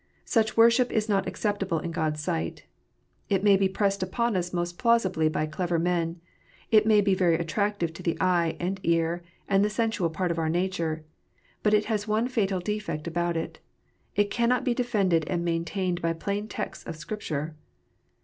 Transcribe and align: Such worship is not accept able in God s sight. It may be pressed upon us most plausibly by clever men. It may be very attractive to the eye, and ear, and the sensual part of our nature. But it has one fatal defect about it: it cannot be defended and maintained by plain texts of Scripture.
Such 0.25 0.57
worship 0.57 0.91
is 0.91 1.07
not 1.07 1.27
accept 1.27 1.61
able 1.61 1.77
in 1.77 1.91
God 1.91 2.13
s 2.13 2.23
sight. 2.23 2.63
It 3.29 3.43
may 3.43 3.55
be 3.55 3.69
pressed 3.69 4.01
upon 4.01 4.35
us 4.35 4.51
most 4.51 4.79
plausibly 4.79 5.29
by 5.29 5.45
clever 5.45 5.77
men. 5.77 6.19
It 6.71 6.87
may 6.87 7.01
be 7.01 7.13
very 7.13 7.35
attractive 7.35 7.93
to 7.93 8.01
the 8.01 8.17
eye, 8.19 8.57
and 8.59 8.79
ear, 8.81 9.21
and 9.47 9.63
the 9.63 9.69
sensual 9.69 10.09
part 10.09 10.31
of 10.31 10.39
our 10.39 10.49
nature. 10.49 11.05
But 11.61 11.75
it 11.75 11.85
has 11.85 12.07
one 12.07 12.27
fatal 12.29 12.59
defect 12.59 13.05
about 13.05 13.37
it: 13.37 13.59
it 14.15 14.31
cannot 14.31 14.63
be 14.65 14.73
defended 14.73 15.23
and 15.27 15.45
maintained 15.45 16.01
by 16.01 16.13
plain 16.13 16.47
texts 16.47 16.83
of 16.87 16.95
Scripture. 16.95 17.55